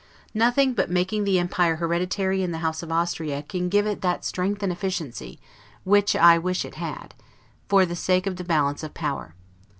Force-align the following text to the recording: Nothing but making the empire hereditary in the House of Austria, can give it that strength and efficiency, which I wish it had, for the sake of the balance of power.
Nothing 0.33 0.73
but 0.73 0.89
making 0.89 1.25
the 1.25 1.37
empire 1.37 1.75
hereditary 1.75 2.41
in 2.41 2.51
the 2.51 2.57
House 2.65 2.81
of 2.81 2.91
Austria, 2.91 3.43
can 3.43 3.69
give 3.69 3.85
it 3.85 4.01
that 4.01 4.25
strength 4.25 4.63
and 4.63 4.71
efficiency, 4.71 5.39
which 5.83 6.15
I 6.15 6.39
wish 6.39 6.65
it 6.65 6.73
had, 6.73 7.13
for 7.69 7.85
the 7.85 7.95
sake 7.95 8.25
of 8.25 8.37
the 8.37 8.43
balance 8.43 8.81
of 8.81 8.95
power. 8.95 9.35